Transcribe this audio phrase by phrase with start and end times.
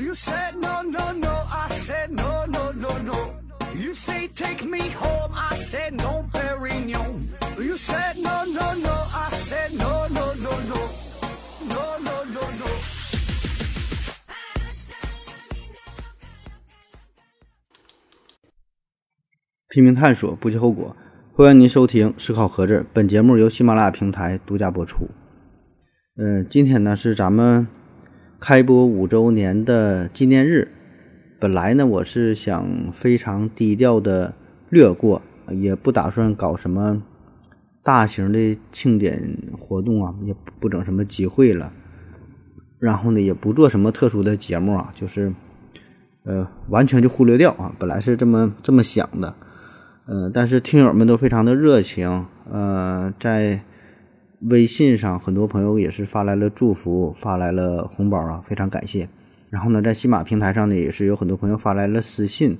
[0.00, 1.28] You said no, no, no.
[1.28, 3.34] I said no, no, no, no.
[3.74, 5.30] You say take me home.
[5.34, 7.28] I said no, Perignon.
[7.58, 8.94] You said no, no, no.
[9.12, 10.88] I said no, no, no, no.
[11.68, 12.66] No, no, no, no.
[19.68, 20.96] 拼命探索，不计后果。
[21.34, 25.10] 欢迎您收听《思考盒子》，本节目由喜马拉雅平台独家播出。
[26.16, 27.68] 嗯、今天呢是咱们
[28.40, 30.72] 开播五周年的纪念日。
[31.38, 34.34] 本来呢，我是想非常低调的
[34.70, 37.02] 略过，也不打算搞什么
[37.82, 41.74] 大型的庆典活动啊，也不整什么集会了。
[42.78, 45.34] 然后呢，也不做什么特殊的节目啊，就是
[46.24, 47.74] 呃，完全就忽略掉啊。
[47.78, 49.34] 本来是这么这么想的。
[50.06, 53.62] 呃，但是听友们都非常的热情，呃，在
[54.42, 59.08] 微信上很多朋友也是发来了祝福，发来了红包啊，非常感谢。
[59.50, 62.56] 然后呢，在喜马平台上呢，也是有很多朋友发来了私信，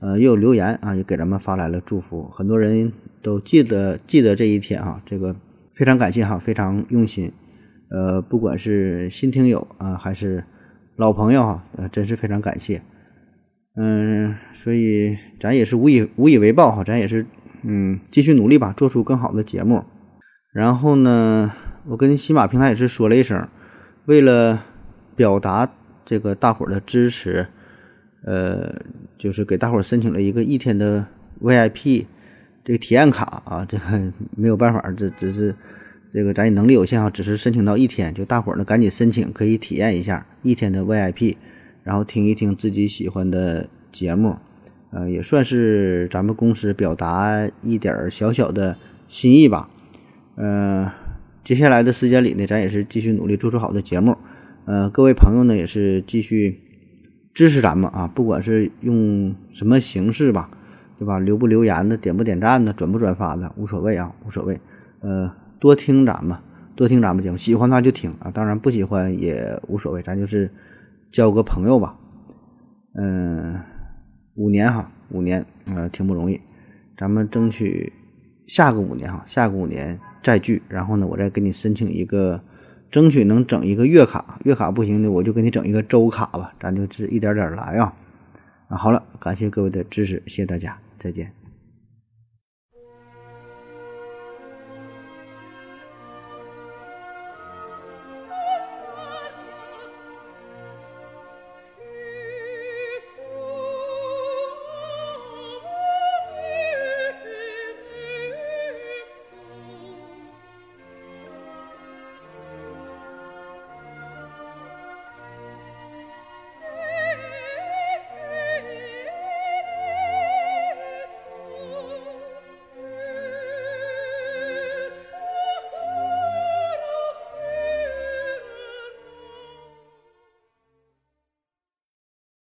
[0.00, 2.28] 呃，也有留言啊，也给咱们发来了祝福。
[2.32, 5.36] 很多人都记得记得这一天哈，这个
[5.72, 7.30] 非常感谢哈，非常用心。
[7.90, 10.44] 呃，不管是新听友啊，还是
[10.96, 12.82] 老朋友哈，呃，真是非常感谢。
[13.76, 17.24] 嗯，所以咱也是无以无以为报哈，咱也是
[17.62, 19.84] 嗯继续努力吧，做出更好的节目。
[20.52, 21.52] 然后呢，
[21.86, 23.48] 我跟喜马平台也是说了一声，
[24.06, 24.64] 为了
[25.14, 25.72] 表达
[26.04, 27.46] 这个大伙儿的支持，
[28.24, 28.74] 呃，
[29.16, 31.06] 就是给大伙儿申请了一个一天的
[31.40, 32.06] VIP
[32.64, 35.54] 这个体验卡啊，这个没有办法，这只是
[36.08, 41.36] 这个咱能力有限啊，只是申请到一天，就大伙儿呢赶紧申请，可以体验一下一天的 VIP。
[41.82, 44.36] 然后听一听自己喜欢的节目，
[44.90, 48.76] 呃，也算是咱们公司表达一点小小的
[49.08, 49.70] 心意吧。
[50.40, 50.90] 呃，
[51.44, 54.16] 接下来的时间里呢，咱也是继续努力做出好的节目。
[54.64, 56.62] 呃，各位朋友呢，也是继续
[57.34, 60.50] 支持咱们啊，不管是用什么形式吧，
[60.96, 61.18] 对吧？
[61.18, 64.58] 留不留言的，点不点赞的，转不转发的，无所谓啊，无所谓。
[65.00, 66.38] 呃，多听咱们，
[66.74, 70.50] 多听咱们节目，喜欢的话就听啊，当然不喜欢也无所谓，咱就是。
[71.12, 71.98] 交个朋友吧，
[72.94, 73.58] 嗯，
[74.36, 76.40] 五年哈，五年，呃，挺不容易，
[76.96, 77.92] 咱们争取
[78.46, 82.42] 下个五年哈，下个五年再聚，然后呢，我再给你申请一个，
[82.90, 87.94] 争取能整一个月卡，月卡不行的，我就给你整一个周卡吧，咱就是一点点来啊，
[88.68, 91.39] 啊，好了，感谢各位的支持，谢谢大家，再见。